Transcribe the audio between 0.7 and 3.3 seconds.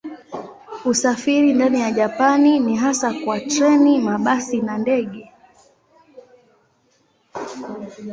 Usafiri ndani ya Japani ni hasa